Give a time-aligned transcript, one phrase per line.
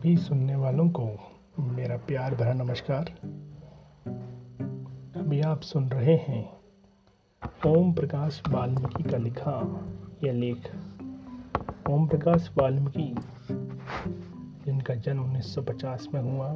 [0.00, 1.18] सभी सुनने वालों को
[1.58, 3.04] मेरा प्यार भरा नमस्कार।
[5.20, 6.60] अभी आप सुन रहे हैं
[7.66, 9.84] ओम प्रकाश वाल्मीकि का लिखा
[10.24, 10.76] यह लेख।
[11.90, 13.14] ओम प्रकाश वाल्मीकि,
[14.64, 16.48] जिनका जन्म 1950 में हुआ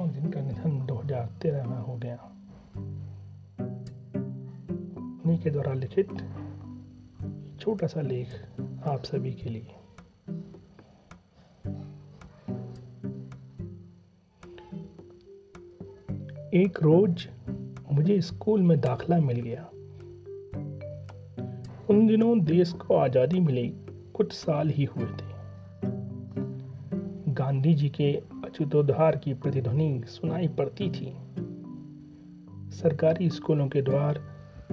[0.00, 2.16] और जिनका निधन 2013 में हो गया।
[5.00, 6.08] उन्हीं के द्वारा लिखित
[7.60, 8.46] छोटा सा लेख
[8.86, 9.72] आप सभी के लिए।
[16.56, 17.28] एक रोज
[17.92, 19.64] मुझे स्कूल में दाखला मिल गया।
[21.90, 23.68] उन दिनों देश को आज़ादी मिली,
[24.14, 25.34] कुछ साल ही हुए थे।
[27.32, 28.12] गांधी जी के
[28.44, 31.12] अच्युतोद्धार की प्रतिध्वनि सुनाई पड़ती थी।
[32.70, 34.18] सरकारी स्कूलों के द्वार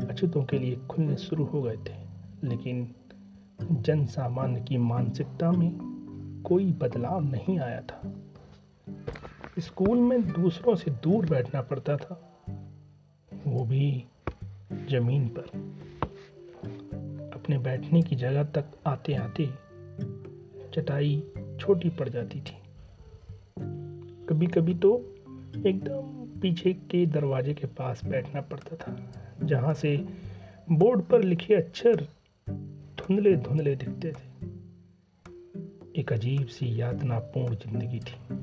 [0.09, 1.97] अच्युतों के लिए खुलने शुरू हो गए थे,
[2.43, 2.87] लेकिन
[3.71, 5.71] जन सामान्य की मानसिकता में
[6.45, 8.13] कोई बदलाव नहीं आया था।
[9.59, 12.15] स्कूल में दूसरों से दूर बैठना पड़ता था।
[13.47, 14.05] वो भी
[14.89, 15.45] ज़मीन पर।
[17.33, 19.49] अपने बैठने की जगह तक आते आते
[20.73, 21.23] चटाई
[21.59, 22.57] छोटी पड़ जाती थी।
[24.29, 24.95] कभी कभी तो
[25.67, 28.97] एकदम पीछे के दरवाजे के पास बैठना पड़ता था,
[29.43, 29.97] जहाँ से
[30.71, 32.07] बोर्ड पर लिखे अक्षर
[32.47, 34.31] धुंधले धुंधले दिखते थे।
[35.99, 38.42] एक अजीब सी यातनापूर्ण ज़िंदगी थी।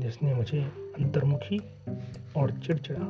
[0.00, 1.58] जिसने मुझे अंतर्मुखी
[2.36, 3.06] और चिड़चिड़ा,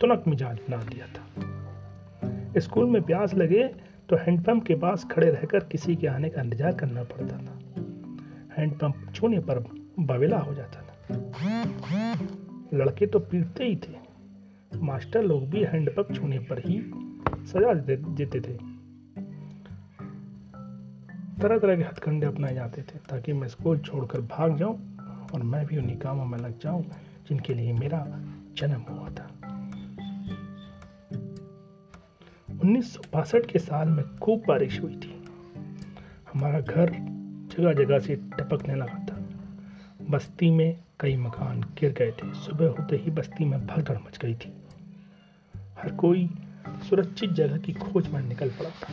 [0.00, 3.62] तुनक मिजाज बना दिया था। स्कूल में प्यास लगे
[4.08, 7.58] तो हैंडपंप के पास खड़े रहकर किसी के आने का इंतज़ार करना पड़ता था।
[8.56, 9.58] हैंडपंप छूने पर
[10.00, 10.88] बवेला हो जाता था।
[12.74, 16.80] लड़के तो पीटते ही थे। मास्टर लोग भी हैंडपंप छूने पर ही
[17.46, 18.56] सजा देते थे।
[21.40, 24.76] तरह तरह के हथकंडे अपनाए जाते थे ताकि मैं स्कूल छोड़कर भाग जाऊँ
[25.34, 26.84] और मैं भी उन्हीं कामों में लग जाऊँ
[27.28, 28.06] जिनके लिए मेरा
[28.56, 29.30] जन्म हुआ था।
[32.62, 35.24] उन्नीस के साल में खूब बारिश हुई थी।
[36.32, 36.90] हमारा घर
[37.56, 39.20] जगह जगह से टपकने लगा था।
[40.10, 44.34] बस्ती में कई मकान गिर गए थे। सुबह होते ही बस्ती में भगदड़ मच गई
[44.34, 44.52] थी।
[45.78, 46.30] हर कोई
[46.68, 48.92] सुरक्षित जगह की खोज में निकल पड़ा था।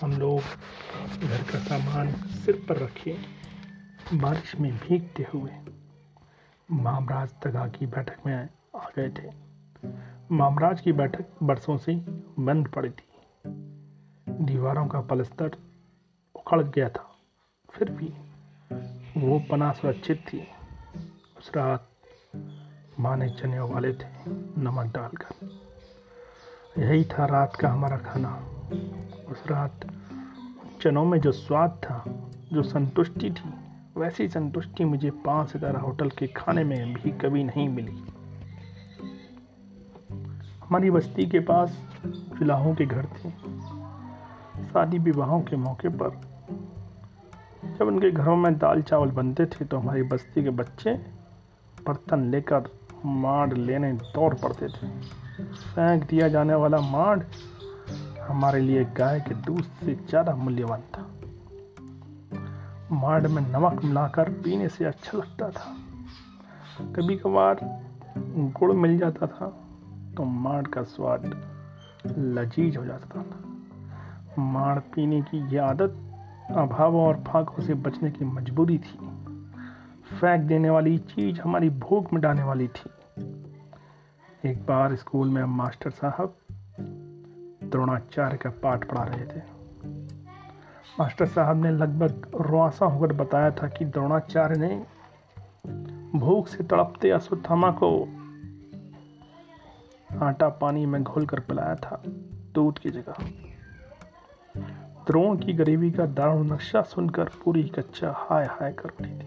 [0.00, 0.40] हम लोग
[1.20, 3.16] घर का सामान सिर पर रखे
[4.12, 5.50] बारिश में भीगते हुए
[6.70, 9.30] मामराज तगा की बैठक में आ गए थे।
[10.32, 11.96] मामराज की बैठक बरसों से
[12.38, 13.08] बंद पड़ी थी।
[14.28, 15.50] दीवारों का पलस्तर
[16.34, 17.16] उखड़ गया था।
[17.70, 18.14] फिर भी
[19.20, 20.48] वो पना सुरक्षित थी।
[21.38, 21.88] उस रात
[23.00, 24.08] माँ ने चने वाले थे,
[24.58, 25.60] नमक डालकर।
[26.78, 28.36] यही था रात का हमारा खाना।
[29.28, 29.80] उस रात
[30.82, 32.04] चनों में जो स्वाद था,
[32.52, 37.68] जो संतुष्टि थी वैसी संतुष्टि मुझे पाँच सितारा होटल के खाने में भी कभी नहीं
[37.68, 37.92] मिली।
[40.60, 41.76] हमारी बस्ती के पास
[42.38, 43.30] चूल्हों के घर थे।
[44.64, 46.20] शादी विवाहों के मौके पर
[47.78, 50.94] जब उनके घरों में दाल चावल बनते थे तो हमारी बस्ती के बच्चे
[51.78, 52.70] बर्तन लेकर
[53.04, 54.88] माड़ लेने दौड़ पड़ते थे।
[55.44, 57.20] फेंक दिया जाने वाला माड़
[58.20, 61.10] हमारे लिए गाय के दूध से ज़्यादा मूल्यवान था।
[62.94, 65.76] माड़ में नमक मिलाकर पीने से अच्छा लगता था।
[66.84, 67.58] कभी कभार
[68.58, 69.46] गुड़ मिल जाता था
[70.16, 71.24] तो माड़ का स्वाद
[72.18, 76.00] लजीज हो जाता था। माड़ पीने की यह आदत
[76.50, 78.98] अभाव और फाकों से बचने की मजबूरी थी।
[80.20, 82.90] फेंक देने वाली चीज़ हमारी भूख मिटाने वाली थी।
[84.50, 86.36] एक बार स्कूल में मास्टर साहब
[87.70, 89.53] द्रोणाचार्य का पाठ पढ़ा रहे थे।
[91.00, 94.86] मास्टर साहब ने लगभग रुआसा होकर बताया था कि द्रोणाचार्य ने
[96.18, 98.08] भूख से तड़पते अश्वत्थामा को
[100.22, 102.02] आटा पानी में घोलकर पिलाया था,
[102.54, 103.14] दूध की जगह।
[105.06, 109.26] द्रोण की गरीबी का दारुण नक्शा सुनकर पूरी कच्चा हाय हाय कर उठी थी।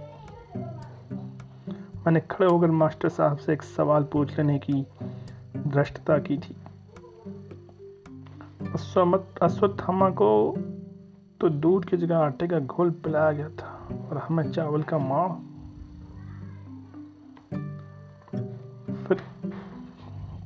[1.97, 4.87] मैंने खड़े होकर मास्टर साहब से एक सवाल पूछ लेने की
[5.57, 6.55] दृष्टता की थी।
[9.41, 10.57] अश्वत्थामा को
[11.41, 15.31] तो दूध की जगह आटे का घोल पिलाया गया था और हमें चावल का माड़।
[18.93, 19.21] फिर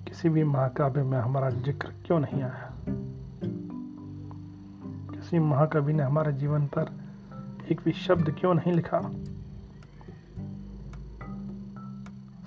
[0.08, 2.74] किसी भी महाकाव्य में हमारा ज़िक्र क्यों नहीं आया?
[5.16, 7.00] किसी महाकवि ने हमारे जीवन पर
[7.72, 9.02] एक भी शब्द क्यों नहीं लिखा?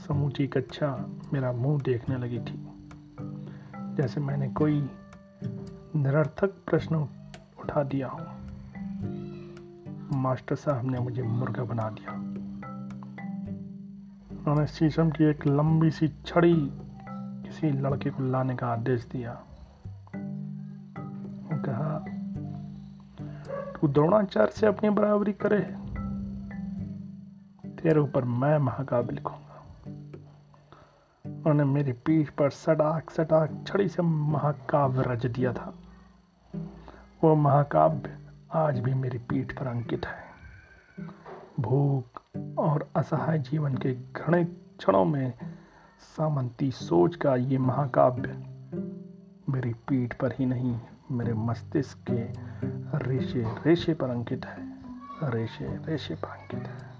[0.08, 2.68] समूची कक्षा मेरा मुँह देखने लगी थी।
[3.94, 4.90] जैसे मैंने कोई
[5.96, 7.08] निरर्थक प्रश्न
[7.64, 8.26] उठा दिया हूँ।
[10.12, 12.12] मास्टर साहब ने मुझे मुर्गा बना दिया।
[14.38, 16.70] उन्होंने शीशम की एक लंबी सी छड़ी
[17.46, 19.42] किसी लड़के को लाने का आदेश दिया।
[21.66, 22.04] कहा,
[23.72, 25.60] तू द्रोणाचार्य से अपनी बराबरी करे।
[27.82, 29.64] तेरे ऊपर मैं महाकाव्य लिखूँगा।
[31.26, 35.74] उन्होंने मेरी पीठ पर सटाक सटाक छड़ी से महाकाव्य रच दिया था।
[37.24, 38.18] वो महाकाव्य
[38.52, 40.24] आज भी मेरी पीठ पर अंकित है।
[41.60, 42.22] भूख
[42.58, 45.32] और असहाय जीवन के घने क्षणों में
[46.16, 48.28] सामंती सोच का ये महाकाव्य
[49.48, 50.80] मेरी पीठ पर ही नहीं,
[51.10, 52.20] मेरे मस्तिष्क के
[52.98, 54.74] रेशे रेशे पर अंकित है।
[55.22, 56.93] रेशे रेशे पर अंकित है।